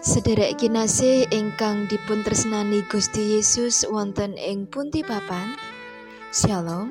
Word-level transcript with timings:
Sederek 0.00 0.56
kinasih 0.56 1.28
ingkang 1.28 1.84
dipun 1.84 2.24
tresnani 2.24 2.80
Gusti 2.88 3.36
Yesus 3.36 3.84
wonten 3.84 4.32
ing 4.40 4.64
pundi 4.64 5.04
papan. 5.04 5.52
Shalom. 6.32 6.88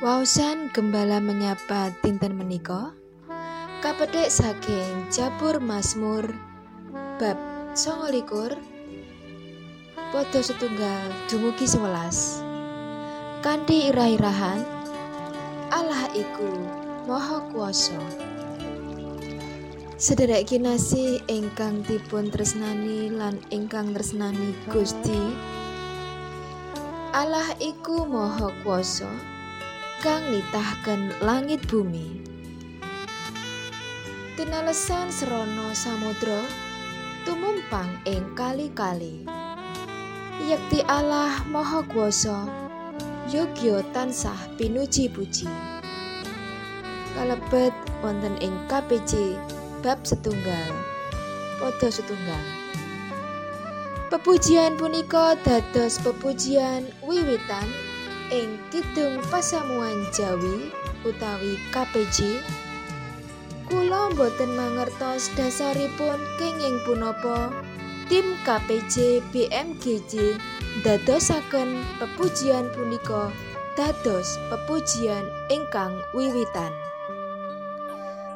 Wausan 0.00 0.72
gembala 0.72 1.20
menyapa 1.20 1.92
dinten 2.00 2.32
menika 2.40 2.96
kapedhek 3.82 4.30
saking 4.30 5.10
Jabur 5.10 5.58
Mazmur 5.58 6.30
bab 7.18 7.34
29 7.74 8.54
Podo 10.14 10.38
setunggal 10.38 11.10
dumugi 11.26 11.66
11 11.66 13.42
Kanthi 13.42 13.90
irah-irahan 13.90 14.62
Allah 15.74 16.06
iku 16.14 16.46
Maha 17.10 17.42
Kuwasa 17.50 17.98
Sederek 19.98 20.54
kinasih 20.54 21.18
ingkang 21.26 21.82
dipun 21.82 22.30
tresnani 22.30 23.10
lan 23.10 23.34
ingkang 23.50 23.90
tresnani 23.90 24.54
Gusti 24.70 25.34
Allah 27.10 27.50
iku 27.58 28.06
Maha 28.06 28.46
Kuwasa 28.62 29.10
kang 30.06 30.22
nitahken 30.30 31.18
langit 31.18 31.66
bumi 31.66 32.31
Tinalesan 34.32 35.12
serono 35.12 35.76
samudra 35.76 36.40
tumumpang 37.28 38.00
ing 38.08 38.32
kali-kali. 38.32 39.28
Yekti 40.40 40.80
Allah 40.88 41.44
Maha 41.52 41.84
Kuwasa 41.84 42.48
yogya 43.28 43.84
tansah 43.92 44.40
pinuji-puji 44.56 45.44
kalebet 47.12 47.76
wonten 48.00 48.32
ing 48.40 48.56
KPJ 48.72 49.36
bab 49.84 50.00
setunggal 50.00 50.72
Podo 51.60 51.92
setunggal. 51.92 52.44
Pepujian 54.08 54.80
punika 54.80 55.36
dados 55.44 56.00
pepujian 56.00 56.88
wiwitan 57.04 57.68
ing 58.32 58.56
Kidung 58.72 59.20
Pasamuan 59.28 60.08
Jawi 60.16 60.72
utawi 61.04 61.60
KPJ 61.68 62.40
Kula 63.72 64.12
boten 64.12 64.52
mangertos 64.52 65.32
dasaripun 65.32 66.20
kenging 66.36 66.76
punapa 66.84 67.48
tim 68.04 68.36
KPJ 68.44 69.24
BMGJ 69.32 70.36
dadosaken 70.84 71.80
pepujian 71.96 72.68
punika 72.76 73.32
dados 73.72 74.36
pepujian 74.52 75.24
ingkang 75.48 75.96
wiwitan. 76.12 76.68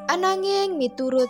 Ananging 0.09 0.81
miturut 0.81 1.29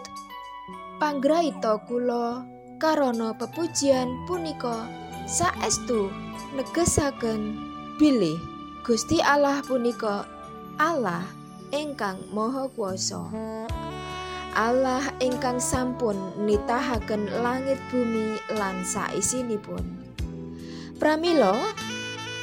panggraita 1.04 1.76
kula 1.84 2.48
karana 2.80 3.36
pepujian 3.36 4.08
punika 4.24 4.88
saestu 5.28 6.08
negesaken 6.56 7.60
bilih 8.00 8.40
Gusti 8.88 9.20
Allah 9.20 9.60
punika 9.68 10.24
Allah 10.80 11.28
ingkang 11.76 12.24
Maha 12.32 12.72
Kuwasa. 12.72 13.28
Allah 14.58 15.06
ingkang 15.22 15.62
sampun 15.62 16.18
nitahaken 16.42 17.30
langit 17.46 17.78
bumi 17.94 18.42
lan 18.58 18.82
saisinipun. 18.82 19.86
Pramila 20.98 21.54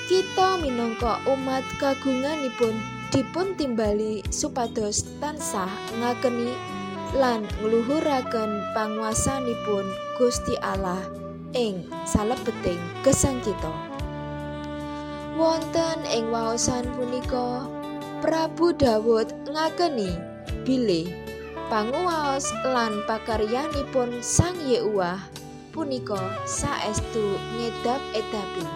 kita 0.07 0.63
minangka 0.63 1.19
umat 1.27 1.67
kagunganipun 1.83 2.79
dipun 3.11 3.59
timbali 3.59 4.23
supados 4.31 5.03
tansah 5.19 5.67
ngakeni 5.99 6.55
lan 7.19 7.43
ngluhuraken 7.59 8.63
panguasanipun 8.79 9.83
Gusti 10.15 10.55
Allah 10.63 11.03
ing 11.51 11.83
salebeting 12.07 12.79
gesang 13.03 13.43
kita. 13.43 13.75
Wonten 15.35 15.99
ing 16.15 16.31
waosan 16.31 16.87
punika 16.95 17.67
Prabu 18.23 18.71
Dawud 18.71 19.35
ngakeni 19.51 20.15
bilih 20.63 21.24
panguwaos 21.73 22.53
lan 22.65 23.01
pakaryanipun 23.09 24.21
Sang 24.21 24.57
Yehuwah 24.69 25.17
punika 25.73 26.21
saestu 26.45 27.41
ngedap 27.57 28.01
edapi. 28.13 28.67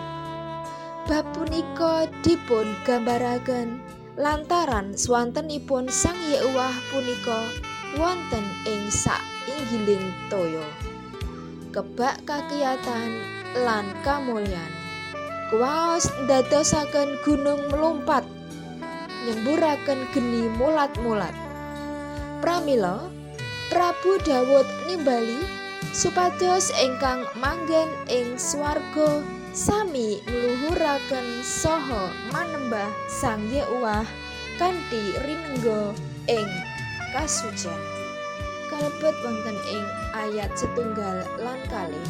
Bab 1.08 1.24
punika 1.36 2.08
dipun 2.24 2.72
gambaraken 2.84 3.80
lantaran 4.16 4.96
swantenipun 4.96 5.88
Sang 5.92 6.16
Yehuwah 6.32 6.72
punika 6.88 7.44
wonten 8.00 8.44
ing 8.64 8.88
sak 8.88 9.20
inggiling 9.48 10.12
toya. 10.32 10.64
Kebak 11.72 12.24
kakiyatan 12.24 13.20
lan 13.64 13.84
kamulyan. 14.00 14.72
Kuwaos 15.48 16.08
ndadosaken 16.24 17.20
gunung 17.24 17.72
melompat 17.72 18.24
nyemburaken 19.24 20.08
geni 20.12 20.48
mulat-mulat 20.56 21.47
pramila 22.38 23.10
Prabu 23.68 24.16
Dawud 24.24 24.64
nimbali 24.88 25.44
supados 25.92 26.72
ingkang 26.80 27.26
manggen 27.36 27.90
ing 28.08 28.38
swarga 28.40 29.20
sami 29.52 30.22
ngluhuraken 30.24 31.44
saha 31.44 32.08
manembah 32.32 32.88
Sang 33.10 33.44
Yehuwah 33.52 34.06
kanthi 34.56 35.14
rinengga 35.26 35.92
ing 36.30 36.48
kasucen. 37.12 37.76
Kalebet 38.68 39.16
wonten 39.24 39.58
ing 39.68 39.84
ayat 40.12 40.52
setunggal 40.56 41.24
lan 41.40 41.60
kali. 41.68 42.04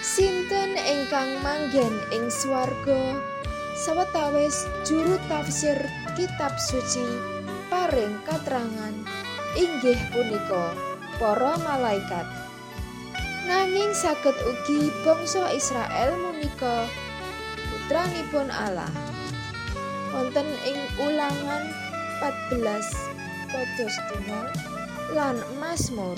Sinten 0.00 0.76
ingkang 0.80 1.40
manggen 1.44 1.92
ing 2.12 2.28
swarga 2.32 3.20
sawetawis 3.84 4.68
juru 4.84 5.16
tafsir 5.28 5.76
kitab 6.16 6.52
suci 6.56 7.39
paring 7.70 8.18
katrangan 8.26 8.94
inggih 9.54 9.98
punika 10.12 10.74
para 11.22 11.54
malaikat 11.62 12.26
Nanging 13.50 13.96
saged 13.96 14.36
ugi 14.46 14.92
bangsa 15.00 15.48
Israel 15.56 16.12
menika 16.20 16.84
putranipun 17.72 18.52
Allah. 18.52 18.92
Wonten 20.12 20.46
ing 20.68 20.78
ulangan 21.00 21.64
14 22.20 22.60
padha 23.50 23.86
setunggal 23.88 24.46
lan 25.16 25.40
Mazmur 25.56 26.14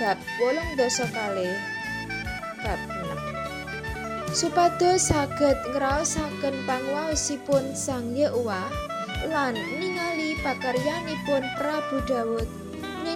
bab 0.00 0.18
8 0.40 0.80
dosa 0.80 1.04
kali 1.12 1.52
bab 2.64 2.80
6. 4.32 4.34
Supados 4.34 5.12
saged 5.12 5.58
ngraosaken 5.70 6.64
panguwaosipun 6.64 7.76
Sang 7.76 8.16
Yehuwah 8.16 8.72
lan 9.28 9.54
ningali 9.78 10.13
pakaryanipun 10.44 11.40
Prabu 11.56 12.04
Dawud 12.04 12.44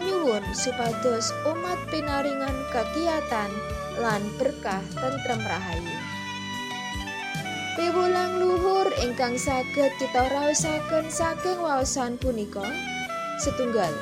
nyuwun 0.00 0.44
supados 0.56 1.28
umat 1.44 1.76
pinaringan 1.92 2.56
kegiatan 2.72 3.52
lan 4.00 4.24
berkah 4.40 4.80
tentrem 4.96 5.40
rahayu. 5.44 5.96
Piwulang 7.76 8.40
luhur 8.40 8.88
ingkang 9.04 9.36
saged 9.36 9.92
kita 10.00 10.24
raosaken 10.32 11.12
saking 11.12 11.60
waosan 11.60 12.16
punika 12.16 12.64
setunggal. 13.44 13.92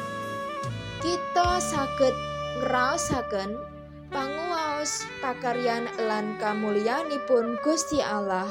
Kita 1.03 1.59
saged 1.59 2.15
ngraosaken 2.63 3.59
panguwaos 4.15 5.03
pakaryan 5.19 5.91
lan 5.99 6.39
kamulyanipun 6.39 7.59
Gusti 7.61 7.99
Allah 8.01 8.49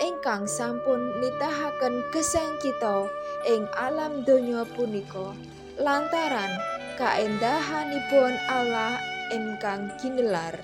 ingkang 0.00 0.48
sampun 0.48 1.18
nitahaken 1.20 2.02
gesang 2.10 2.58
kita 2.62 3.06
ing 3.46 3.68
alam 3.76 4.26
donya 4.26 4.66
punika. 4.74 5.34
Lantaran 5.78 6.50
kaendahanipun 6.96 8.32
Allah 8.46 8.98
ingkang 9.34 9.90
ginelar. 9.98 10.54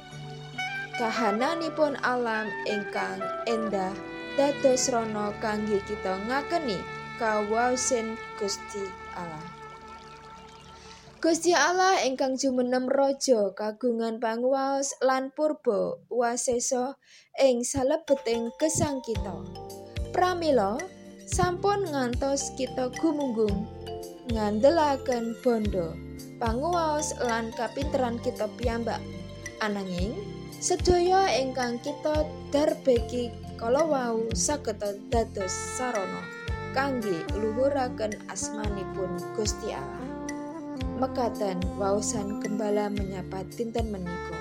Kahananipun 0.96 1.96
alam 2.04 2.46
ingkang 2.68 3.18
endah 3.48 3.94
dados 4.38 4.86
rono 4.92 5.32
kangge 5.42 5.82
kita 5.88 6.20
ngakeni 6.28 6.78
kawasen 7.18 8.14
Gusti 8.38 8.84
Allah 9.16 9.59
Gusti 11.20 11.52
Allah 11.52 12.00
ingkang 12.08 12.40
jumenem 12.40 12.88
raja 12.88 13.52
kagungan 13.52 14.24
panguwaos 14.24 14.96
lan 15.04 15.28
purba 15.36 16.00
wasesa 16.08 16.96
ing 17.36 17.60
salebeting 17.60 18.48
gesang 18.56 19.04
kita. 19.04 19.36
Pramila 20.16 20.80
sampun 21.28 21.84
ngantos 21.92 22.56
kita 22.56 22.88
gumunggung 22.96 23.68
ngandelaken 24.32 25.36
bondo 25.44 25.92
panguwaos 26.40 27.12
lan 27.20 27.52
kapinteran 27.52 28.16
kita 28.24 28.48
piyambak. 28.56 29.04
Ananging 29.60 30.16
sedaya 30.56 31.28
ingkang 31.36 31.84
kita 31.84 32.24
darbeki 32.48 33.28
kala 33.60 33.84
wau 33.84 34.24
saged 34.32 34.80
dados 35.12 35.52
sarana 35.76 36.24
kangge 36.72 37.28
luhuraken 37.36 38.16
asmanipun 38.32 39.20
Gusti 39.36 39.76
Allah 39.76 40.09
Mekaten, 41.00 41.58
wausan 41.80 42.40
gembala 42.44 42.92
menyapa 42.92 43.42
Tinten 43.52 43.88
Meniko. 43.92 44.36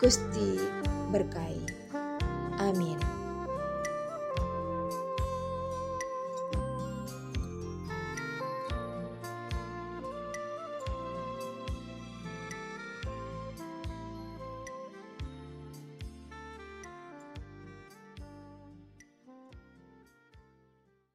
Gusti 0.00 0.56
berkai, 1.10 1.60
Amin. 2.60 3.19